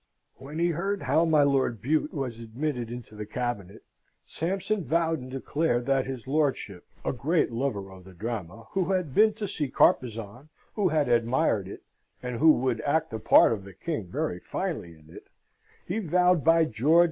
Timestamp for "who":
8.71-8.93, 10.73-10.87, 12.39-12.51